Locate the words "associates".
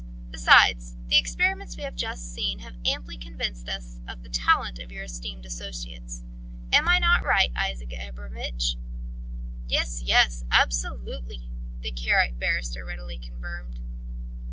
5.45-6.23